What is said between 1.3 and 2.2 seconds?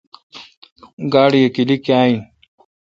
اے کیلی کاں این۔